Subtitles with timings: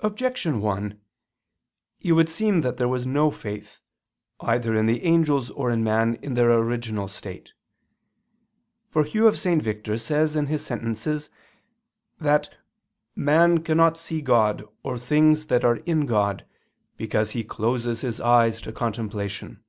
[0.00, 1.00] Objection 1:
[2.00, 3.78] It would seem that there was no faith,
[4.40, 7.52] either in the angels, or in man, in their original state.
[8.90, 9.44] For Hugh of S.
[9.62, 11.30] Victor says in his Sentences (De Sacram.
[11.30, 12.54] i, 10) that
[13.14, 16.44] "man cannot see God or things that are in God,
[16.96, 19.62] because he closes his eyes to contemplation."